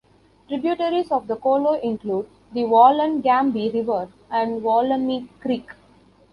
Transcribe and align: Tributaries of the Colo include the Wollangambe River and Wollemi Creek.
Tributaries 0.47 1.11
of 1.11 1.27
the 1.27 1.35
Colo 1.35 1.73
include 1.79 2.27
the 2.53 2.61
Wollangambe 2.63 3.71
River 3.71 4.09
and 4.31 4.63
Wollemi 4.63 5.27
Creek. 5.39 5.67